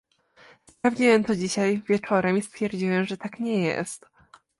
Sprawdziłem 0.69 1.23
to 1.23 1.35
dzisiaj 1.35 1.81
wieczorem 1.89 2.37
i 2.37 2.41
stwierdziłem, 2.41 3.05
że 3.05 3.17
tak 3.17 3.39
nie 3.39 3.61
jest 3.61 4.07